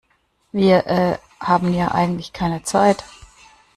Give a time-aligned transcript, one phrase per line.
[0.51, 3.03] Wir, äh, haben ja eigentlich keine Zeit.